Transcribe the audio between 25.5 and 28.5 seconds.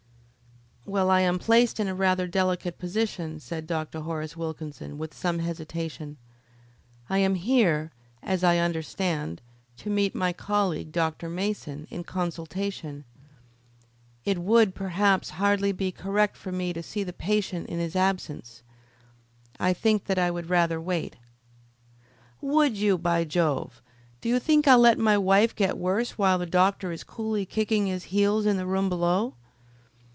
get worse while the doctor is coolly kicking his heels